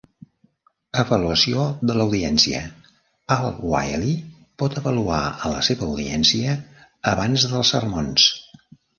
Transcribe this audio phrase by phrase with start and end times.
[1.01, 2.61] Avaluació de l'audiència:
[3.35, 4.13] Al-Waeli
[4.63, 6.55] pot avaluar a la seva audiència
[7.13, 8.27] abans dels sermons.